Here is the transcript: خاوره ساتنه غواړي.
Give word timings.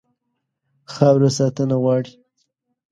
خاوره 0.93 1.29
ساتنه 1.37 1.75
غواړي. 1.83 2.11